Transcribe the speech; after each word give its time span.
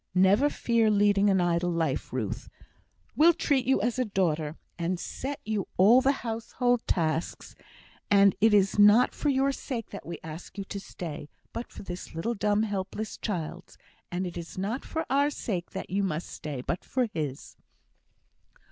Never 0.15 0.49
fear 0.49 0.89
leading 0.89 1.29
an 1.29 1.39
idle 1.39 1.69
life, 1.69 2.11
Ruth. 2.11 2.49
We'll 3.15 3.33
treat 3.35 3.67
you 3.67 3.83
as 3.83 3.99
a 3.99 4.03
daughter, 4.05 4.55
and 4.75 4.99
set 4.99 5.39
you 5.45 5.67
all 5.77 6.01
the 6.01 6.11
household 6.25 6.81
tasks; 6.87 7.53
and 8.09 8.35
it 8.41 8.51
is 8.51 8.79
not 8.79 9.13
for 9.13 9.29
your 9.29 9.51
sake 9.51 9.91
that 9.91 10.03
we 10.03 10.17
ask 10.23 10.57
you 10.57 10.63
to 10.63 10.79
stay, 10.79 11.29
but 11.53 11.71
for 11.71 11.83
this 11.83 12.15
little 12.15 12.33
dumb 12.33 12.63
helpless 12.63 13.15
child's; 13.15 13.77
and 14.11 14.25
it 14.25 14.37
is 14.37 14.57
not 14.57 14.83
for 14.83 15.05
our 15.07 15.29
sake 15.29 15.69
that 15.69 15.91
you 15.91 16.01
must 16.01 16.29
stay, 16.29 16.61
but 16.61 16.83
for 16.83 17.05
his." 17.13 17.55